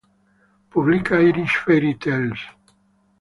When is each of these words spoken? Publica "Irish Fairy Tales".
Publica 0.71 1.21
"Irish 1.21 1.57
Fairy 1.63 1.93
Tales". 1.95 2.39